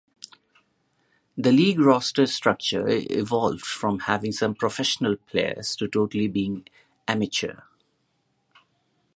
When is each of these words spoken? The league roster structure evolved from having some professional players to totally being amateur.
The 1.37 1.51
league 1.51 1.79
roster 1.79 2.25
structure 2.25 2.87
evolved 2.87 3.61
from 3.61 3.99
having 3.99 4.31
some 4.31 4.55
professional 4.55 5.15
players 5.15 5.75
to 5.75 5.87
totally 5.87 6.27
being 6.27 6.65
amateur. 7.07 7.61